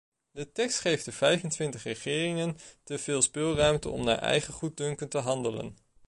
De 0.31 0.51
tekst 0.51 0.79
geeft 0.79 1.05
de 1.05 1.11
vijfentwintig 1.11 1.83
regeringen 1.83 2.57
teveel 2.83 3.21
speelruimte 3.21 3.89
om 3.89 4.03
naar 4.03 4.17
eigen 4.17 4.53
goeddunken 4.53 5.09
te 5.09 5.17
handelen. 5.17 5.75